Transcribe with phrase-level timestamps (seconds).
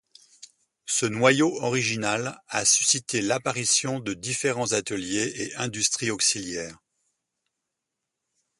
[0.87, 6.79] Ce noyau original a suscité l'apparition de différents ateliers et industries auxiliaires.